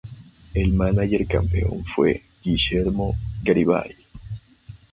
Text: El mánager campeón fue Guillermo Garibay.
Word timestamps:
El 0.55 0.73
mánager 0.73 1.27
campeón 1.27 1.85
fue 1.85 2.23
Guillermo 2.43 3.13
Garibay. 3.43 3.91